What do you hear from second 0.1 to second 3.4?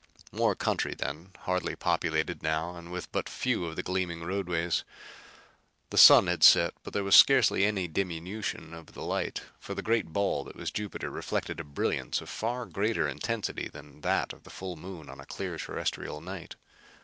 More country then, hardly populated now and with but